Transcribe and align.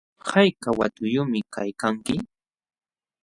¿Hayka 0.29 0.69
watayuqmi 0.79 1.39
kaykanki? 1.53 2.15